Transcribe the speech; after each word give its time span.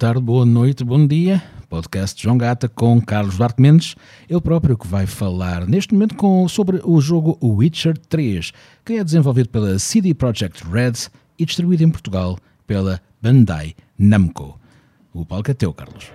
tarde, 0.00 0.22
boa 0.22 0.46
noite, 0.46 0.82
bom 0.82 1.06
dia. 1.06 1.42
Podcast 1.68 2.22
João 2.22 2.38
Gata 2.38 2.70
com 2.70 2.98
Carlos 3.02 3.36
Duarte 3.36 3.60
Mendes, 3.60 3.94
ele 4.30 4.40
próprio 4.40 4.78
que 4.78 4.86
vai 4.86 5.04
falar 5.04 5.66
neste 5.66 5.92
momento 5.92 6.14
com, 6.14 6.48
sobre 6.48 6.80
o 6.84 7.02
jogo 7.02 7.38
Witcher 7.42 7.98
3, 8.08 8.50
que 8.82 8.94
é 8.94 9.04
desenvolvido 9.04 9.50
pela 9.50 9.78
CD 9.78 10.14
Projekt 10.14 10.64
Red 10.66 11.10
e 11.38 11.44
distribuído 11.44 11.84
em 11.84 11.90
Portugal 11.90 12.38
pela 12.66 12.98
Bandai 13.20 13.74
Namco. 13.98 14.58
O 15.12 15.26
palco 15.26 15.50
é 15.50 15.54
teu, 15.54 15.70
Carlos. 15.74 16.10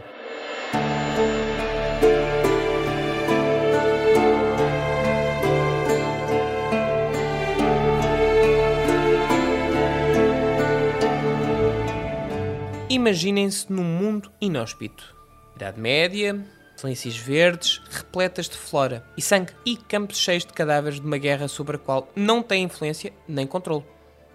Imaginem-se 12.96 13.70
num 13.70 13.84
mundo 13.84 14.32
inóspito. 14.40 15.14
Idade 15.54 15.78
Média, 15.78 16.42
planícies 16.80 17.18
verdes, 17.18 17.82
repletas 17.90 18.48
de 18.48 18.56
flora 18.56 19.06
e 19.18 19.22
sangue, 19.22 19.52
e 19.66 19.76
campos 19.76 20.18
cheios 20.18 20.46
de 20.46 20.54
cadáveres 20.54 21.02
de 21.02 21.06
uma 21.06 21.18
guerra 21.18 21.50
sobre 21.50 21.76
a 21.76 21.80
qual 21.80 22.08
não 22.16 22.42
tem 22.42 22.64
influência 22.64 23.12
nem 23.28 23.46
controle. 23.46 23.84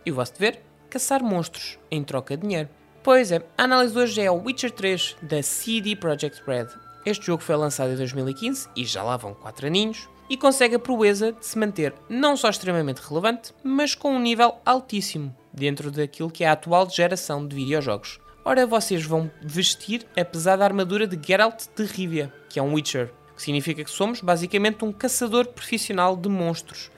E 0.05 0.13
o 0.13 0.15
vosso 0.15 0.35
dever? 0.35 0.61
Caçar 0.91 1.25
monstros 1.25 1.79
em 1.91 2.05
troca 2.05 2.37
de 2.37 2.43
dinheiro. 2.43 2.69
Pois 3.03 3.33
é, 3.33 3.43
a 3.57 3.65
análise 3.65 3.99
hoje 3.99 4.21
é 4.21 4.31
o 4.31 4.43
Witcher 4.45 4.73
3 4.73 5.17
da 5.23 5.43
CD 5.43 5.97
Projekt 5.97 6.43
Red. 6.47 6.67
Este 7.07 7.25
jogo 7.25 7.43
foi 7.43 7.57
lançado 7.57 7.93
em 7.93 7.97
2015 7.97 8.69
e 8.77 8.85
já 8.85 9.03
lá 9.03 9.17
vão 9.17 9.33
4 9.33 9.69
aninhos 9.69 10.07
e 10.29 10.37
consegue 10.37 10.75
a 10.75 10.79
proeza 10.79 11.33
de 11.33 11.47
se 11.47 11.59
manter 11.59 11.95
não 12.11 12.37
só 12.37 12.51
extremamente 12.51 12.99
relevante, 12.99 13.55
mas 13.65 13.95
com 13.95 14.15
um 14.15 14.21
nível 14.21 14.57
altíssimo 14.67 15.35
dentro 15.51 15.91
daquilo 15.91 16.31
que 16.31 16.45
é 16.45 16.49
a 16.49 16.53
atual 16.53 16.91
geração 16.91 17.49
de 17.49 17.57
videojogos. 17.57 18.21
Ora, 18.43 18.67
vocês 18.67 19.05
vão 19.05 19.31
vestir 19.43 20.07
a 20.17 20.25
pesada 20.25 20.65
armadura 20.65 21.07
de 21.07 21.19
Geralt 21.23 21.67
de 21.77 21.85
Rivia, 21.85 22.33
que 22.49 22.59
é 22.59 22.63
um 22.63 22.73
Witcher, 22.73 23.13
que 23.37 23.43
significa 23.43 23.85
que 23.85 23.91
somos 23.91 24.23
basicamente 24.23 24.83
um 24.83 24.93
caçador 24.93 25.49
profissional 25.49 26.17
de 26.17 26.27
monstros. 26.29 26.91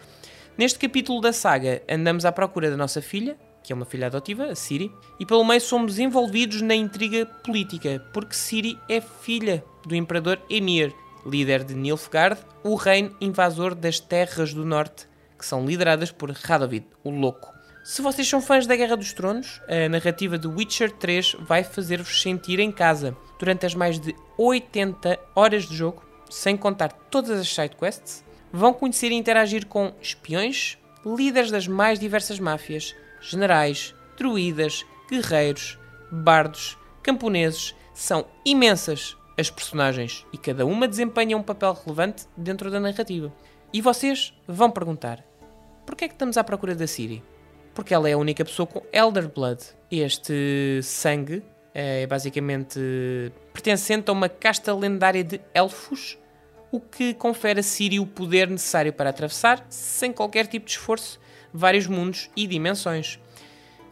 Neste 0.56 0.78
capítulo 0.78 1.20
da 1.20 1.32
saga, 1.32 1.82
andamos 1.90 2.24
à 2.24 2.30
procura 2.30 2.70
da 2.70 2.76
nossa 2.76 3.02
filha, 3.02 3.36
que 3.60 3.72
é 3.72 3.76
uma 3.76 3.84
filha 3.84 4.06
adotiva, 4.06 4.44
a 4.44 4.54
Ciri, 4.54 4.92
e 5.18 5.26
pelo 5.26 5.44
meio 5.44 5.60
somos 5.60 5.98
envolvidos 5.98 6.62
na 6.62 6.76
intriga 6.76 7.26
política, 7.26 8.04
porque 8.12 8.36
Ciri 8.36 8.78
é 8.88 9.00
filha 9.00 9.64
do 9.84 9.96
Imperador 9.96 10.40
Emir, 10.48 10.94
líder 11.26 11.64
de 11.64 11.74
Nilfgaard, 11.74 12.38
o 12.62 12.76
reino 12.76 13.16
invasor 13.20 13.74
das 13.74 13.98
Terras 13.98 14.54
do 14.54 14.64
Norte, 14.64 15.08
que 15.36 15.44
são 15.44 15.66
lideradas 15.66 16.12
por 16.12 16.30
Radovid, 16.30 16.86
o 17.02 17.10
Louco. 17.10 17.52
Se 17.84 18.00
vocês 18.00 18.28
são 18.28 18.40
fãs 18.40 18.64
da 18.64 18.76
Guerra 18.76 18.96
dos 18.96 19.12
Tronos, 19.12 19.60
a 19.66 19.88
narrativa 19.88 20.38
de 20.38 20.46
Witcher 20.46 20.92
3 20.92 21.34
vai 21.40 21.64
fazer-vos 21.64 22.22
sentir 22.22 22.60
em 22.60 22.70
casa 22.70 23.16
durante 23.40 23.66
as 23.66 23.74
mais 23.74 23.98
de 23.98 24.14
80 24.38 25.18
horas 25.34 25.64
de 25.64 25.74
jogo, 25.74 26.00
sem 26.30 26.56
contar 26.56 26.92
todas 26.92 27.40
as 27.40 27.48
sidequests. 27.52 28.24
Vão 28.52 28.72
conhecer 28.72 29.10
e 29.10 29.16
interagir 29.16 29.66
com 29.66 29.92
espiões, 30.00 30.78
líderes 31.04 31.50
das 31.50 31.66
mais 31.66 31.98
diversas 31.98 32.38
máfias, 32.38 32.94
generais, 33.20 33.92
druidas, 34.16 34.86
guerreiros, 35.10 35.76
bardos, 36.08 36.78
camponeses. 37.02 37.74
São 37.92 38.24
imensas 38.44 39.16
as 39.36 39.50
personagens 39.50 40.24
e 40.32 40.38
cada 40.38 40.64
uma 40.64 40.86
desempenha 40.86 41.36
um 41.36 41.42
papel 41.42 41.72
relevante 41.72 42.26
dentro 42.36 42.70
da 42.70 42.78
narrativa. 42.78 43.32
E 43.72 43.80
vocês 43.80 44.32
vão 44.46 44.70
perguntar: 44.70 45.24
porquê 45.84 46.04
é 46.04 46.08
que 46.08 46.14
estamos 46.14 46.36
à 46.36 46.44
procura 46.44 46.76
da 46.76 46.86
Ciri? 46.86 47.24
Porque 47.74 47.94
ela 47.94 48.08
é 48.08 48.12
a 48.12 48.18
única 48.18 48.44
pessoa 48.44 48.66
com 48.66 48.82
Elder 48.92 49.28
Blood. 49.28 49.62
Este 49.90 50.80
sangue 50.82 51.42
é 51.74 52.06
basicamente 52.06 52.80
pertencente 53.52 54.10
a 54.10 54.12
uma 54.12 54.28
casta 54.28 54.74
lendária 54.74 55.24
de 55.24 55.40
elfos, 55.54 56.18
o 56.70 56.80
que 56.80 57.14
confere 57.14 57.60
a 57.60 57.62
Ciri 57.62 58.00
o 58.00 58.06
poder 58.06 58.48
necessário 58.48 58.92
para 58.92 59.10
atravessar, 59.10 59.64
sem 59.68 60.12
qualquer 60.12 60.46
tipo 60.46 60.66
de 60.66 60.72
esforço, 60.72 61.20
vários 61.52 61.86
mundos 61.86 62.30
e 62.36 62.46
dimensões. 62.46 63.18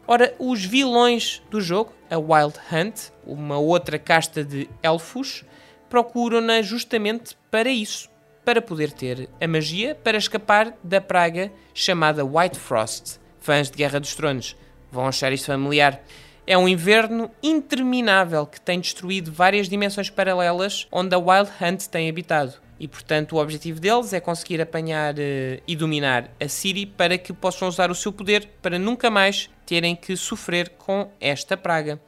Ora, 0.06 0.34
os 0.38 0.64
vilões 0.64 1.42
do 1.50 1.60
jogo, 1.60 1.92
a 2.10 2.18
Wild 2.18 2.58
Hunt, 2.72 3.10
uma 3.24 3.58
outra 3.58 3.98
casta 3.98 4.42
de 4.42 4.68
elfos, 4.82 5.44
procuram-na 5.88 6.62
justamente 6.62 7.36
para 7.50 7.68
isso, 7.68 8.08
para 8.44 8.62
poder 8.62 8.92
ter 8.92 9.28
a 9.40 9.46
magia 9.46 9.94
para 9.94 10.18
escapar 10.18 10.76
da 10.82 11.00
praga 11.00 11.52
chamada 11.74 12.24
White 12.24 12.58
Frost, 12.58 13.20
fãs 13.40 13.70
de 13.70 13.76
Guerra 13.76 13.98
dos 13.98 14.14
Tronos 14.14 14.56
vão 14.90 15.06
achar 15.06 15.32
isto 15.32 15.46
familiar. 15.46 16.02
É 16.46 16.56
um 16.58 16.68
inverno 16.68 17.30
interminável 17.42 18.46
que 18.46 18.60
tem 18.60 18.80
destruído 18.80 19.32
várias 19.32 19.68
dimensões 19.68 20.10
paralelas 20.10 20.86
onde 20.90 21.14
a 21.14 21.18
Wild 21.18 21.50
Hunt 21.60 21.86
tem 21.86 22.08
habitado. 22.08 22.54
E 22.78 22.88
portanto, 22.88 23.36
o 23.36 23.38
objetivo 23.38 23.78
deles 23.78 24.12
é 24.14 24.20
conseguir 24.20 24.60
apanhar 24.60 25.14
uh, 25.14 25.62
e 25.68 25.76
dominar 25.76 26.30
a 26.40 26.48
Ciri 26.48 26.86
para 26.86 27.18
que 27.18 27.32
possam 27.32 27.68
usar 27.68 27.90
o 27.90 27.94
seu 27.94 28.10
poder 28.10 28.48
para 28.62 28.78
nunca 28.78 29.10
mais 29.10 29.50
terem 29.66 29.94
que 29.94 30.16
sofrer 30.16 30.70
com 30.70 31.10
esta 31.20 31.58
praga. 31.58 32.00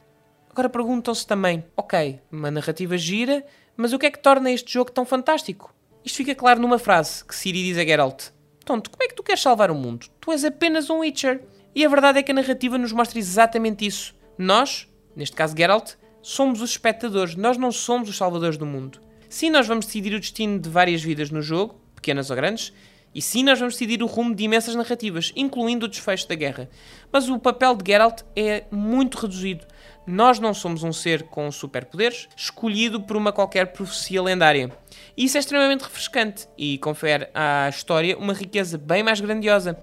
Agora 0.49 0.67
perguntam-se 0.67 1.27
também: 1.27 1.63
ok, 1.77 2.19
uma 2.31 2.49
narrativa 2.49 2.97
gira, 2.97 3.45
mas 3.77 3.93
o 3.93 3.99
que 3.99 4.07
é 4.07 4.11
que 4.11 4.19
torna 4.19 4.51
este 4.51 4.73
jogo 4.73 4.91
tão 4.91 5.05
fantástico? 5.05 5.73
Isto 6.03 6.17
fica 6.17 6.35
claro 6.35 6.59
numa 6.59 6.79
frase 6.79 7.23
que 7.23 7.35
Ciri 7.35 7.63
diz 7.63 7.77
a 7.77 7.85
Geralt: 7.85 8.31
Tonto, 8.65 8.89
como 8.89 9.03
é 9.03 9.07
que 9.07 9.15
tu 9.15 9.23
queres 9.23 9.41
salvar 9.41 9.69
o 9.69 9.75
mundo? 9.75 10.07
Tu 10.19 10.31
és 10.31 10.43
apenas 10.45 10.89
um 10.89 10.99
Witcher. 10.99 11.43
E 11.75 11.83
a 11.83 11.89
verdade 11.89 12.19
é 12.19 12.23
que 12.23 12.31
a 12.31 12.35
narrativa 12.35 12.77
nos 12.77 12.91
mostra 12.91 13.19
exatamente 13.19 13.85
isso. 13.85 14.15
Nós, 14.37 14.87
neste 15.15 15.35
caso 15.35 15.55
Geralt, 15.57 15.93
somos 16.21 16.61
os 16.61 16.71
espectadores, 16.71 17.35
nós 17.35 17.57
não 17.57 17.71
somos 17.71 18.09
os 18.09 18.15
salvadores 18.15 18.57
do 18.57 18.65
mundo. 18.65 19.01
Sim, 19.27 19.49
nós 19.49 19.67
vamos 19.67 19.85
decidir 19.85 20.13
o 20.13 20.19
destino 20.19 20.59
de 20.59 20.69
várias 20.69 21.01
vidas 21.01 21.29
no 21.31 21.41
jogo, 21.41 21.81
pequenas 21.95 22.29
ou 22.29 22.35
grandes, 22.35 22.71
e 23.15 23.21
sim, 23.21 23.43
nós 23.43 23.59
vamos 23.59 23.75
decidir 23.75 24.01
o 24.01 24.07
rumo 24.07 24.33
de 24.33 24.43
imensas 24.43 24.73
narrativas, 24.73 25.31
incluindo 25.35 25.85
o 25.85 25.89
desfecho 25.89 26.27
da 26.27 26.33
guerra. 26.33 26.69
Mas 27.11 27.29
o 27.29 27.37
papel 27.37 27.75
de 27.75 27.91
Geralt 27.91 28.21
é 28.35 28.63
muito 28.71 29.19
reduzido. 29.19 29.65
Nós 30.05 30.37
não 30.37 30.53
somos 30.53 30.83
um 30.83 30.91
ser 30.91 31.23
com 31.23 31.49
superpoderes, 31.49 32.27
escolhido 32.35 33.01
por 33.01 33.15
uma 33.15 33.31
qualquer 33.31 33.67
profecia 33.71 34.21
lendária. 34.21 34.69
Isso 35.15 35.37
é 35.37 35.39
extremamente 35.39 35.83
refrescante 35.83 36.47
e 36.57 36.77
confere 36.77 37.29
à 37.33 37.69
história 37.69 38.17
uma 38.17 38.33
riqueza 38.33 38.77
bem 38.77 39.01
mais 39.01 39.21
grandiosa. 39.21 39.77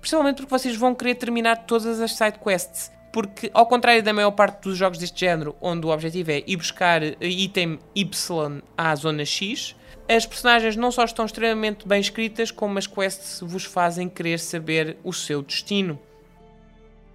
Principalmente 0.00 0.36
porque 0.36 0.50
vocês 0.50 0.76
vão 0.76 0.94
querer 0.94 1.16
terminar 1.16 1.66
todas 1.66 2.00
as 2.00 2.14
side 2.14 2.38
quests. 2.38 2.92
Porque, 3.12 3.50
ao 3.54 3.66
contrário 3.66 4.02
da 4.02 4.12
maior 4.12 4.32
parte 4.32 4.62
dos 4.62 4.76
jogos 4.76 4.98
deste 4.98 5.20
género, 5.20 5.56
onde 5.60 5.86
o 5.86 5.90
objetivo 5.90 6.30
é 6.32 6.42
ir 6.46 6.56
buscar 6.56 7.02
item 7.20 7.78
Y 7.94 8.62
à 8.76 8.94
zona 8.96 9.24
X, 9.24 9.74
as 10.08 10.26
personagens 10.26 10.76
não 10.76 10.92
só 10.92 11.04
estão 11.04 11.24
extremamente 11.24 11.86
bem 11.88 12.00
escritas, 12.00 12.50
como 12.50 12.78
as 12.78 12.86
quests 12.86 13.40
vos 13.40 13.64
fazem 13.64 14.08
querer 14.08 14.38
saber 14.38 14.98
o 15.02 15.12
seu 15.12 15.42
destino. 15.42 15.98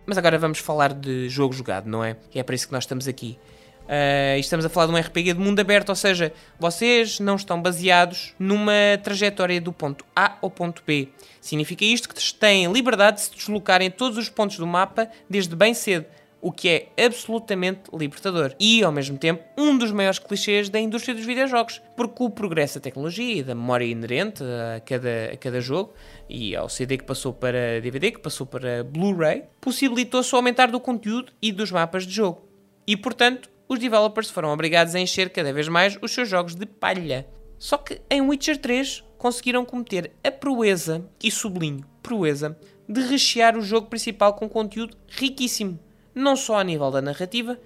Mas 0.10 0.18
agora 0.18 0.40
vamos 0.40 0.58
falar 0.58 0.92
de 0.92 1.30
jogo 1.30 1.54
jogado, 1.54 1.86
não 1.88 2.04
é? 2.04 2.16
E 2.34 2.40
é 2.40 2.44
para 2.44 2.56
isso 2.56 2.66
que 2.66 2.74
nós 2.74 2.84
estamos 2.84 3.08
aqui. 3.08 3.38
Uh, 3.84 4.40
estamos 4.40 4.66
a 4.66 4.70
falar 4.70 4.88
de 4.88 4.92
um 4.92 4.98
RPG 4.98 5.34
de 5.34 5.40
mundo 5.40 5.60
aberto, 5.60 5.90
ou 5.90 5.96
seja, 5.96 6.34
vocês 6.60 7.20
não 7.20 7.36
estão 7.36 7.62
baseados 7.62 8.34
numa 8.40 8.98
trajetória 9.04 9.62
do 9.62 9.72
ponto 9.72 10.04
A 10.16 10.36
ao 10.42 10.50
ponto 10.50 10.82
B. 10.84 11.10
Significa 11.40 11.86
isto 11.86 12.10
que 12.10 12.34
têm 12.34 12.72
liberdade 12.72 13.18
de 13.18 13.22
se 13.26 13.36
deslocar 13.36 13.84
em 13.84 13.92
todos 13.92 14.18
os 14.18 14.30
pontos 14.30 14.58
do 14.58 14.66
mapa 14.66 15.08
desde 15.30 15.56
bem 15.56 15.76
cedo, 15.76 16.08
o 16.42 16.52
que 16.52 16.70
é 16.70 17.06
absolutamente 17.06 17.82
libertador. 17.94 18.56
E, 18.60 18.84
ao 18.84 18.92
mesmo 18.92 19.18
tempo, 19.18 19.44
um 19.58 19.78
dos 19.78 19.92
maiores 19.92 20.20
clichês 20.20 20.70
da 20.70 20.80
indústria 20.80 21.16
dos 21.16 21.26
videojogos, 21.26 21.82
porque 21.96 22.24
o 22.24 22.30
progresso 22.30 22.80
da 22.80 22.84
tecnologia 22.84 23.36
e 23.36 23.44
da 23.44 23.56
memória 23.56 23.86
inerente 23.86 24.44
a 24.44 24.80
cada, 24.80 25.32
a 25.34 25.38
cada 25.38 25.62
jogo, 25.62 25.94
e 26.30 26.56
ao 26.56 26.70
CD 26.70 26.98
que 26.98 27.04
passou 27.04 27.34
para 27.34 27.82
DVD, 27.82 28.12
que 28.12 28.20
passou 28.20 28.46
para 28.46 28.84
Blu-ray, 28.84 29.44
possibilitou-se 29.60 30.34
o 30.34 30.38
aumentar 30.38 30.68
do 30.72 30.80
conteúdo 30.80 31.32
e 31.42 31.52
dos 31.52 31.72
mapas 31.72 32.06
de 32.06 32.14
jogo. 32.14 32.48
E, 32.88 32.96
portanto, 32.96 33.50
os 33.68 33.78
developers 33.78 34.30
foram 34.30 34.50
obrigados 34.50 34.96
a 34.96 35.00
encher 35.00 35.30
cada 35.30 35.54
vez 35.54 35.68
mais 35.68 35.98
os 36.02 36.12
seus 36.12 36.28
jogos 36.28 36.56
de 36.56 36.66
palha. 36.66 37.28
Só 37.58 37.78
que 37.78 38.02
em 38.10 38.22
Witcher 38.22 38.58
3 38.58 39.04
conseguiram 39.18 39.66
cometer 39.66 40.12
a 40.24 40.32
proeza, 40.32 41.06
e 41.22 41.30
sublinho, 41.30 41.86
proeza, 42.02 42.58
de 42.88 43.02
rechear 43.02 43.56
o 43.58 43.62
jogo 43.62 43.88
principal 43.88 44.34
com 44.34 44.50
conteúdo 44.50 44.98
riquíssimo, 45.08 45.78
não 46.20 46.36
só 46.36 46.60
a 46.60 46.64
nível 46.64 46.92
da 46.92 47.02
narrativa, 47.02 47.58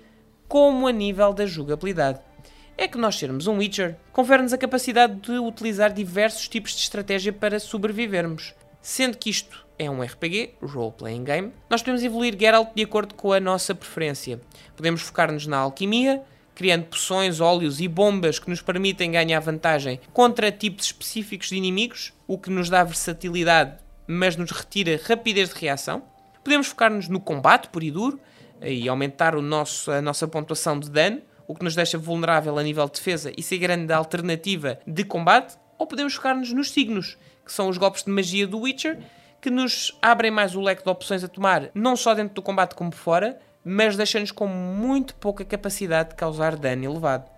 como 0.48 0.88
a 0.88 0.92
nível 0.92 1.34
da 1.34 1.46
jogabilidade. 1.46 2.20
É 2.78 2.88
que 2.88 2.98
nós 2.98 3.16
sermos 3.16 3.48
um 3.48 3.58
Witcher 3.58 3.98
confere-nos 4.12 4.54
a 4.54 4.58
capacidade 4.58 5.16
de 5.16 5.38
utilizar 5.40 5.92
diversos 5.92 6.48
tipos 6.48 6.72
de 6.72 6.82
estratégia 6.82 7.32
para 7.34 7.60
sobrevivermos, 7.60 8.54
sendo 8.82 9.18
que 9.18 9.30
isto 9.30 9.66
é 9.78 9.90
um 9.90 10.02
RPG, 10.02 10.56
Role 10.62 10.92
Playing 10.92 11.24
Game, 11.24 11.54
nós 11.70 11.82
podemos 11.82 12.04
evoluir 12.04 12.38
Geralt 12.40 12.70
de 12.76 12.84
acordo 12.84 13.16
com 13.16 13.32
a 13.32 13.40
nossa 13.40 13.74
preferência. 13.74 14.40
Podemos 14.76 15.02
focar-nos 15.02 15.48
na 15.48 15.58
alquimia, 15.58 16.22
criando 16.56 16.86
poções, 16.86 17.40
óleos 17.40 17.82
e 17.82 17.88
bombas 17.88 18.38
que 18.38 18.50
nos 18.50 18.62
permitem 18.62 19.12
ganhar 19.12 19.40
vantagem 19.40 20.00
contra 20.12 20.52
tipos 20.52 20.86
específicos 20.86 21.50
de 21.50 21.56
inimigos, 21.56 22.14
o 22.28 22.38
que 22.38 22.50
nos 22.50 22.70
dá 22.70 22.84
versatilidade, 22.84 23.78
mas 24.08 24.36
nos 24.36 24.52
retira 24.52 25.00
rapidez 25.08 25.50
de 25.50 25.60
reação. 25.60 26.04
Podemos 26.44 26.68
focar-nos 26.68 27.08
no 27.08 27.20
combate 27.20 27.70
puro 27.70 27.86
e 27.86 27.92
duro 27.92 28.20
e 28.62 28.88
aumentar 28.88 29.36
o 29.36 29.42
nosso, 29.42 29.92
a 29.92 30.02
nossa 30.02 30.28
pontuação 30.28 30.80
de 30.80 30.90
dano, 30.90 31.22
o 31.48 31.56
que 31.56 31.64
nos 31.64 31.76
deixa 31.76 31.98
vulnerável 31.98 32.58
a 32.58 32.64
nível 32.64 32.86
de 32.86 32.94
defesa 32.94 33.32
e 33.38 33.44
ser 33.44 33.58
grande 33.58 33.92
alternativa 33.92 34.80
de 34.88 35.04
combate, 35.04 35.58
ou 35.78 35.86
podemos 35.86 36.14
focar-nos 36.14 36.54
nos 36.54 36.72
signos, 36.72 37.18
que 37.46 37.52
são 37.52 37.68
os 37.68 37.78
golpes 37.78 38.04
de 38.04 38.12
magia 38.12 38.48
do 38.48 38.60
Witcher, 38.60 39.00
que 39.42 39.50
nos 39.50 39.98
abrem 40.02 40.32
mais 40.32 40.56
o 40.56 40.62
leque 40.62 40.84
de 40.84 40.90
opções 40.90 41.24
a 41.24 41.28
tomar, 41.28 41.70
não 41.74 41.98
só 41.98 42.14
dentro 42.14 42.36
do 42.36 42.42
combate 42.42 42.76
como 42.76 42.94
fora, 42.94 43.38
mas 43.64 43.98
deixam-nos 43.98 44.32
com 44.32 44.48
muito 44.48 45.16
pouca 45.16 45.44
capacidade 45.44 46.10
de 46.10 46.16
causar 46.16 46.56
dano 46.56 46.86
elevado. 46.86 47.30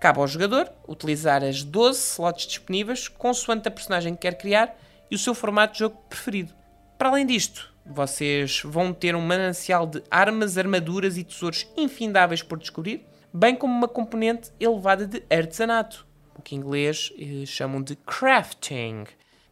Cabe 0.00 0.20
ao 0.20 0.26
jogador 0.26 0.70
utilizar 0.86 1.42
as 1.42 1.62
12 1.62 1.98
slots 1.98 2.46
disponíveis 2.46 3.08
consoante 3.08 3.68
a 3.68 3.70
personagem 3.70 4.14
que 4.14 4.22
quer 4.22 4.36
criar 4.36 4.74
e 5.10 5.14
o 5.14 5.18
seu 5.18 5.34
formato 5.34 5.74
de 5.74 5.80
jogo 5.80 5.96
preferido. 6.08 6.54
Para 6.96 7.08
além 7.08 7.26
disto, 7.26 7.73
vocês 7.86 8.62
vão 8.64 8.92
ter 8.92 9.14
um 9.14 9.20
manancial 9.20 9.86
de 9.86 10.02
armas, 10.10 10.56
armaduras 10.56 11.18
e 11.18 11.24
tesouros 11.24 11.66
infindáveis 11.76 12.42
por 12.42 12.58
descobrir, 12.58 13.04
bem 13.32 13.54
como 13.54 13.74
uma 13.74 13.88
componente 13.88 14.50
elevada 14.58 15.06
de 15.06 15.22
artesanato, 15.30 16.06
o 16.36 16.42
que 16.42 16.54
em 16.54 16.58
inglês 16.58 17.12
eh, 17.18 17.44
chamam 17.46 17.82
de 17.82 17.96
crafting. 17.96 19.04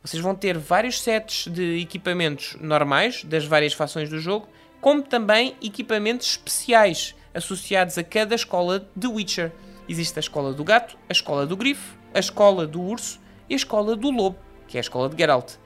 Vocês 0.03 0.23
vão 0.23 0.35
ter 0.35 0.57
vários 0.57 1.01
sets 1.01 1.47
de 1.53 1.81
equipamentos 1.81 2.57
normais 2.61 3.23
das 3.25 3.45
várias 3.45 3.73
fações 3.73 4.09
do 4.09 4.19
jogo, 4.19 4.49
como 4.81 5.03
também 5.03 5.57
equipamentos 5.63 6.27
especiais 6.31 7.15
associados 7.35 7.97
a 7.99 8.03
cada 8.03 8.35
escola 8.35 8.89
de 8.97 9.07
Witcher. 9.07 9.53
Existe 9.89 10.19
a 10.19 10.21
escola 10.21 10.53
do 10.53 10.65
gato, 10.65 10.97
a 11.09 11.13
escola 11.13 11.47
do 11.47 11.57
grifo, 11.57 11.97
a 12.15 12.19
escola 12.19 12.67
do 12.67 12.81
urso 12.81 13.21
e 13.49 13.55
a 13.55 13.57
escola 13.57 13.95
do 13.95 14.11
lobo, 14.11 14.39
que 14.67 14.77
é 14.77 14.81
a 14.81 14.83
escola 14.83 15.09
de 15.09 15.17
Geralt. 15.17 15.62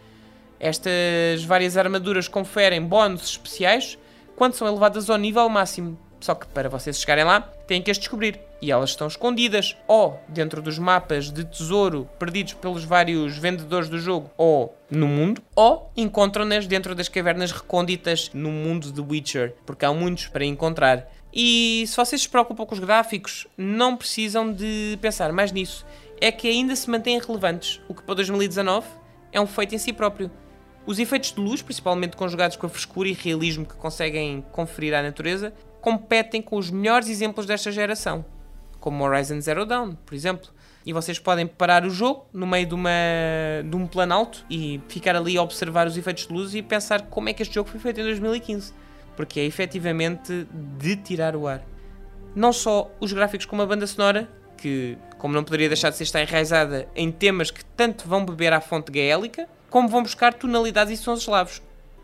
Estas 0.59 1.45
várias 1.45 1.77
armaduras 1.77 2.29
conferem 2.29 2.83
bónus 2.83 3.31
especiais 3.31 3.99
quando 4.35 4.55
são 4.55 4.69
elevadas 4.69 5.09
ao 5.11 5.17
nível 5.17 5.49
máximo. 5.49 5.99
Só 6.21 6.35
que 6.35 6.47
para 6.47 6.69
vocês 6.69 6.99
chegarem 6.99 7.25
lá, 7.25 7.41
têm 7.67 7.83
que 7.83 7.91
as 7.91 7.99
descobrir. 7.99 8.41
E 8.61 8.71
elas 8.71 8.91
estão 8.91 9.07
escondidas 9.07 9.77
ou 9.87 10.19
dentro 10.29 10.63
dos 10.63 10.79
mapas 10.79 11.31
de 11.31 11.45
tesouro 11.45 12.09
perdidos 12.19 12.55
pelos 12.55 12.85
vários 12.85 13.37
vendedores 13.37 13.89
do 13.89 13.99
jogo 13.99 14.31
ou 14.37 14.75
no 14.91 15.07
mundo, 15.07 15.43
ou 15.55 15.91
encontram-nas 15.97 16.67
dentro 16.67 16.95
das 16.95 17.09
cavernas 17.09 17.53
recônditas 17.53 18.31
no 18.33 18.51
mundo 18.51 18.91
de 18.91 19.01
Witcher, 19.01 19.55
porque 19.67 19.85
há 19.85 19.93
muitos 19.93 20.29
para 20.29 20.45
encontrar. 20.45 21.07
E 21.33 21.85
se 21.87 21.95
vocês 21.95 22.23
se 22.23 22.29
preocupam 22.29 22.65
com 22.65 22.75
os 22.75 22.81
gráficos, 22.81 23.47
não 23.59 23.95
precisam 23.95 24.51
de 24.51 24.99
pensar 25.03 25.33
mais 25.33 25.53
nisso. 25.53 25.85
É 26.19 26.33
que 26.33 26.49
ainda 26.49 26.75
se 26.75 26.89
mantêm 26.89 27.21
relevantes, 27.21 27.81
o 27.89 27.95
que 27.95 28.03
para 28.03 28.15
2019 28.15 28.87
é 29.33 29.41
um 29.41 29.47
feito 29.47 29.75
em 29.75 29.79
si 29.79 29.93
próprio. 29.93 30.31
Os 30.87 31.01
efeitos 31.01 31.33
de 31.33 31.41
luz, 31.41 31.63
principalmente 31.63 32.17
conjugados 32.17 32.57
com 32.57 32.67
a 32.67 32.69
frescura 32.69 33.09
e 33.09 33.13
realismo 33.13 33.67
que 33.67 33.75
conseguem 33.75 34.45
conferir 34.53 34.95
à 34.95 35.03
natureza, 35.03 35.53
competem 35.81 36.41
com 36.41 36.57
os 36.57 36.71
melhores 36.71 37.09
exemplos 37.09 37.45
desta 37.45 37.73
geração, 37.73 38.25
como 38.79 39.03
Horizon 39.03 39.41
Zero 39.41 39.67
Dawn, 39.67 39.95
por 40.07 40.15
exemplo. 40.15 40.49
E 40.85 40.93
vocês 40.93 41.19
podem 41.19 41.45
parar 41.45 41.85
o 41.85 41.91
jogo 41.91 42.27
no 42.33 42.47
meio 42.47 42.67
de, 42.67 42.75
uma, 42.75 42.91
de 43.69 43.75
um 43.75 43.89
plano 43.89 44.15
alto 44.15 44.47
e 44.49 44.81
ficar 44.89 45.17
ali 45.17 45.37
a 45.37 45.43
observar 45.43 45.89
os 45.89 45.97
efeitos 45.97 46.29
de 46.29 46.33
luz 46.33 46.55
e 46.55 46.63
pensar 46.63 47.03
como 47.03 47.29
é 47.29 47.33
que 47.33 47.43
este 47.43 47.53
jogo 47.53 47.69
foi 47.69 47.81
feito 47.81 48.01
em 48.01 48.05
2015. 48.05 48.73
Porque 49.17 49.41
é 49.41 49.45
efetivamente 49.45 50.47
de 50.79 50.95
tirar 50.95 51.35
o 51.35 51.49
ar. 51.49 51.67
Não 52.33 52.53
só 52.53 52.89
os 53.01 53.13
gráficos 53.13 53.47
como 53.47 53.63
a 53.63 53.67
banda 53.67 53.89
sonora, 53.89 54.29
que, 54.57 54.97
como 55.19 55.35
não 55.35 55.43
poderia 55.43 55.69
deixar 55.69 55.91
de 55.91 55.97
ser, 55.97 56.05
está 56.05 56.23
enraizada 56.23 56.87
em 56.95 57.11
temas 57.11 57.51
que 57.51 57.65
tanto 57.65 58.07
vão 58.07 58.25
beber 58.25 58.53
à 58.53 58.61
fonte 58.61 58.93
gaélica, 58.93 59.49
como 59.71 59.89
vão 59.89 60.03
buscar 60.03 60.35
tonalidades 60.35 60.99
e 60.99 61.03
sons 61.03 61.21
eslavos. 61.21 61.63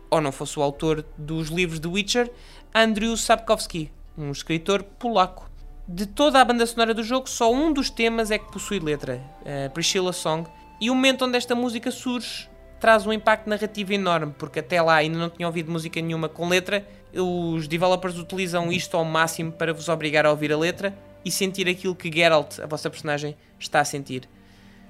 Ou 0.09 0.21
não 0.21 0.31
fosse 0.31 0.59
o 0.59 0.61
autor 0.61 1.05
dos 1.17 1.49
livros 1.49 1.79
de 1.79 1.87
Witcher, 1.87 2.31
Andrew 2.73 3.15
Sapkowski, 3.17 3.91
um 4.17 4.31
escritor 4.31 4.83
polaco. 4.83 5.49
De 5.87 6.05
toda 6.05 6.39
a 6.39 6.45
banda 6.45 6.65
sonora 6.65 6.93
do 6.93 7.03
jogo, 7.03 7.29
só 7.29 7.51
um 7.51 7.73
dos 7.73 7.89
temas 7.89 8.31
é 8.31 8.37
que 8.37 8.51
possui 8.51 8.79
letra, 8.79 9.21
a 9.65 9.69
Priscilla 9.69 10.13
Song, 10.13 10.49
e 10.79 10.89
o 10.89 10.95
momento 10.95 11.25
onde 11.25 11.37
esta 11.37 11.55
música 11.55 11.91
surge 11.91 12.49
traz 12.79 13.05
um 13.05 13.13
impacto 13.13 13.49
narrativo 13.49 13.93
enorme, 13.93 14.33
porque 14.37 14.59
até 14.59 14.81
lá 14.81 14.95
ainda 14.95 15.17
não 15.17 15.29
tinha 15.29 15.47
ouvido 15.47 15.71
música 15.71 16.01
nenhuma 16.01 16.27
com 16.27 16.49
letra, 16.49 16.85
os 17.15 17.67
developers 17.67 18.17
utilizam 18.17 18.71
isto 18.71 18.97
ao 18.97 19.05
máximo 19.05 19.53
para 19.53 19.73
vos 19.73 19.87
obrigar 19.87 20.25
a 20.25 20.31
ouvir 20.31 20.51
a 20.51 20.57
letra 20.57 20.93
e 21.23 21.31
sentir 21.31 21.67
aquilo 21.69 21.95
que 21.95 22.11
Geralt, 22.11 22.59
a 22.59 22.65
vossa 22.65 22.89
personagem, 22.89 23.37
está 23.57 23.79
a 23.79 23.85
sentir. 23.85 24.27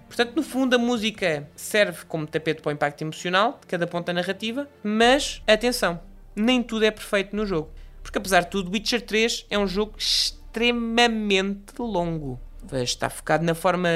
Portanto, 0.07 0.35
no 0.35 0.43
fundo, 0.43 0.75
a 0.75 0.77
música 0.77 1.49
serve 1.55 2.05
como 2.05 2.27
tapete 2.27 2.61
para 2.61 2.69
o 2.69 2.73
impacto 2.73 3.01
emocional 3.01 3.57
de 3.61 3.67
cada 3.67 3.87
ponta 3.87 4.13
narrativa, 4.13 4.69
mas 4.83 5.41
atenção, 5.47 5.99
nem 6.35 6.61
tudo 6.61 6.85
é 6.85 6.91
perfeito 6.91 7.35
no 7.35 7.45
jogo. 7.45 7.71
Porque 8.01 8.17
apesar 8.17 8.41
de 8.41 8.49
tudo, 8.49 8.71
Witcher 8.71 9.01
3 9.01 9.47
é 9.49 9.57
um 9.57 9.65
jogo 9.65 9.95
extremamente 9.97 11.79
longo. 11.79 12.39
Está 12.71 13.09
focado 13.09 13.43
na 13.43 13.55
forma 13.55 13.89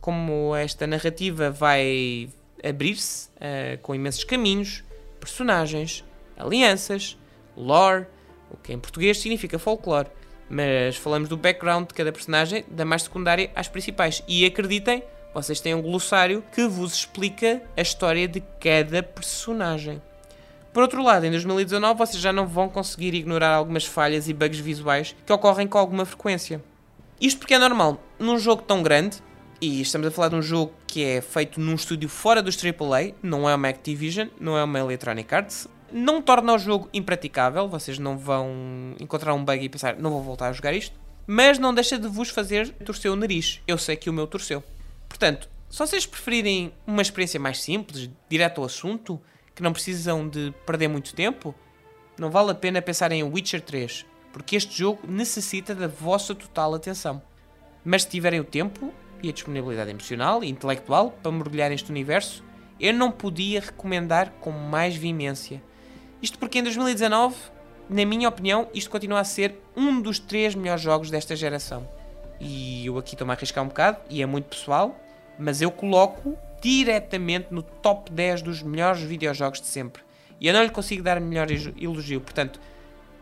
como 0.00 0.54
esta 0.54 0.86
narrativa 0.86 1.50
vai 1.50 2.28
abrir-se, 2.62 3.28
uh, 3.28 3.78
com 3.82 3.94
imensos 3.94 4.24
caminhos, 4.24 4.84
personagens, 5.18 6.04
alianças, 6.36 7.18
lore, 7.56 8.06
o 8.50 8.56
que 8.56 8.72
em 8.72 8.78
português 8.78 9.18
significa 9.18 9.58
folclore. 9.58 10.08
Mas 10.48 10.96
falamos 10.96 11.28
do 11.28 11.36
background 11.36 11.88
de 11.88 11.94
cada 11.94 12.12
personagem, 12.12 12.64
da 12.68 12.84
mais 12.84 13.02
secundária 13.02 13.50
às 13.54 13.68
principais. 13.68 14.22
E 14.28 14.44
acreditem, 14.44 15.02
vocês 15.34 15.60
têm 15.60 15.74
um 15.74 15.82
glossário 15.82 16.44
que 16.52 16.66
vos 16.66 16.94
explica 16.94 17.62
a 17.76 17.82
história 17.82 18.28
de 18.28 18.40
cada 18.60 19.02
personagem. 19.02 20.00
Por 20.72 20.82
outro 20.82 21.02
lado, 21.02 21.26
em 21.26 21.30
2019 21.30 21.98
vocês 21.98 22.22
já 22.22 22.32
não 22.32 22.46
vão 22.46 22.68
conseguir 22.68 23.14
ignorar 23.14 23.54
algumas 23.54 23.84
falhas 23.84 24.28
e 24.28 24.32
bugs 24.32 24.58
visuais 24.58 25.14
que 25.26 25.32
ocorrem 25.32 25.66
com 25.66 25.78
alguma 25.78 26.04
frequência. 26.06 26.62
Isto 27.20 27.38
porque 27.38 27.54
é 27.54 27.58
normal, 27.58 28.00
num 28.18 28.38
jogo 28.38 28.62
tão 28.62 28.82
grande, 28.82 29.18
e 29.60 29.80
estamos 29.80 30.08
a 30.08 30.10
falar 30.10 30.28
de 30.28 30.34
um 30.34 30.42
jogo 30.42 30.72
que 30.86 31.04
é 31.04 31.20
feito 31.20 31.60
num 31.60 31.74
estúdio 31.74 32.08
fora 32.08 32.42
dos 32.42 32.56
AAA, 32.56 33.14
não 33.22 33.48
é 33.48 33.54
uma 33.54 33.68
Activision, 33.68 34.28
não 34.40 34.56
é 34.56 34.64
uma 34.64 34.78
Electronic 34.80 35.32
Arts, 35.32 35.68
não 35.92 36.20
torna 36.20 36.54
o 36.54 36.58
jogo 36.58 36.88
impraticável, 36.92 37.68
vocês 37.68 37.98
não 37.98 38.16
vão 38.16 38.96
encontrar 38.98 39.34
um 39.34 39.44
bug 39.44 39.62
e 39.62 39.68
pensar, 39.68 39.96
não 39.96 40.10
vou 40.10 40.22
voltar 40.22 40.48
a 40.48 40.52
jogar 40.52 40.72
isto, 40.72 40.98
mas 41.26 41.58
não 41.58 41.72
deixa 41.72 41.98
de 41.98 42.08
vos 42.08 42.30
fazer 42.30 42.70
torcer 42.84 43.10
o 43.10 43.16
nariz. 43.16 43.60
Eu 43.66 43.78
sei 43.78 43.94
que 43.94 44.10
o 44.10 44.12
meu 44.12 44.26
torceu. 44.26 44.64
Portanto, 45.22 45.48
se 45.70 45.78
vocês 45.78 46.04
preferirem 46.04 46.74
uma 46.84 47.00
experiência 47.00 47.38
mais 47.38 47.62
simples, 47.62 48.10
direto 48.28 48.60
ao 48.60 48.64
assunto, 48.64 49.22
que 49.54 49.62
não 49.62 49.72
precisam 49.72 50.28
de 50.28 50.52
perder 50.66 50.88
muito 50.88 51.14
tempo, 51.14 51.54
não 52.18 52.28
vale 52.28 52.50
a 52.50 52.56
pena 52.56 52.82
pensar 52.82 53.12
em 53.12 53.22
Witcher 53.22 53.60
3, 53.60 54.04
porque 54.32 54.56
este 54.56 54.76
jogo 54.76 55.06
necessita 55.06 55.76
da 55.76 55.86
vossa 55.86 56.34
total 56.34 56.74
atenção. 56.74 57.22
Mas 57.84 58.02
se 58.02 58.08
tiverem 58.08 58.40
o 58.40 58.44
tempo 58.44 58.92
e 59.22 59.28
a 59.28 59.32
disponibilidade 59.32 59.92
emocional 59.92 60.42
e 60.42 60.50
intelectual 60.50 61.12
para 61.12 61.30
mergulhar 61.30 61.70
neste 61.70 61.88
universo, 61.88 62.42
eu 62.80 62.92
não 62.92 63.12
podia 63.12 63.60
recomendar 63.60 64.32
com 64.40 64.50
mais 64.50 64.96
vimência. 64.96 65.62
Isto 66.20 66.36
porque 66.36 66.58
em 66.58 66.64
2019, 66.64 67.36
na 67.88 68.04
minha 68.04 68.28
opinião, 68.28 68.68
isto 68.74 68.90
continua 68.90 69.20
a 69.20 69.24
ser 69.24 69.54
um 69.76 70.02
dos 70.02 70.18
três 70.18 70.56
melhores 70.56 70.82
jogos 70.82 71.12
desta 71.12 71.36
geração. 71.36 71.88
E 72.40 72.86
eu 72.86 72.98
aqui 72.98 73.14
estou-me 73.14 73.32
a 73.32 73.36
arriscar 73.36 73.62
um 73.62 73.68
bocado, 73.68 73.98
e 74.10 74.20
é 74.20 74.26
muito 74.26 74.46
pessoal, 74.46 74.98
mas 75.38 75.60
eu 75.60 75.70
coloco 75.70 76.36
diretamente 76.60 77.48
no 77.50 77.62
top 77.62 78.10
10 78.10 78.42
dos 78.42 78.62
melhores 78.62 79.00
videojogos 79.02 79.60
de 79.60 79.66
sempre. 79.66 80.02
E 80.40 80.46
eu 80.46 80.54
não 80.54 80.62
lhe 80.62 80.70
consigo 80.70 81.02
dar 81.02 81.20
melhor 81.20 81.48
elogio. 81.50 82.20
Portanto, 82.20 82.60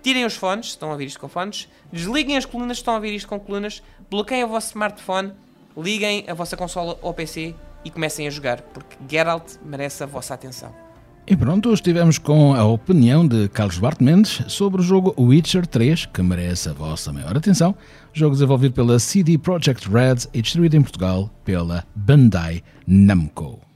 tirem 0.02 0.25
os 0.25 0.37
fones, 0.37 0.67
se 0.67 0.71
estão 0.73 0.88
a 0.88 0.93
ouvir 0.93 1.07
isto 1.07 1.21
com 1.21 1.29
fones, 1.29 1.69
desliguem 1.93 2.37
as 2.37 2.45
colunas, 2.45 2.79
se 2.79 2.83
estão 2.83 2.95
a 2.95 2.97
ouvir 2.97 3.14
isto 3.14 3.29
com 3.29 3.38
colunas, 3.38 3.83
bloqueiem 4.11 4.45
o 4.45 4.49
vosso 4.49 4.69
smartphone, 4.69 5.33
liguem 5.76 6.25
a 6.29 6.35
vossa 6.35 6.57
consola 6.57 6.99
ou 7.00 7.14
PC 7.14 7.55
e 7.85 7.90
comecem 7.90 8.26
a 8.26 8.31
jogar, 8.31 8.61
porque 8.61 8.97
Geralt 9.09 9.57
merece 9.62 10.02
a 10.02 10.07
vossa 10.07 10.35
atenção. 10.35 10.89
E 11.27 11.37
pronto, 11.37 11.73
estivemos 11.73 12.19
com 12.19 12.55
a 12.55 12.65
opinião 12.65 13.27
de 13.27 13.49
Carlos 13.49 13.79
Bart 13.79 14.00
Mendes 14.00 14.43
sobre 14.49 14.81
o 14.81 14.85
jogo 14.85 15.15
Witcher 15.17 15.65
3, 15.65 16.07
que 16.07 16.23
merece 16.23 16.69
a 16.69 16.73
vossa 16.73 17.12
maior 17.12 17.37
atenção. 17.37 17.75
Jogo 18.12 18.35
desenvolvido 18.35 18.75
pela 18.75 18.99
CD 18.99 19.39
Projekt 19.39 19.89
Red 19.89 20.29
e 20.35 20.43
distribuído 20.43 20.77
em 20.77 20.83
Portugal 20.83 21.31
pela 21.45 21.85
Bandai 21.95 22.62
Namco. 22.87 23.70